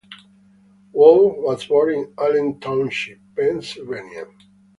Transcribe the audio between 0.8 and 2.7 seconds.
Wolf was born in Allen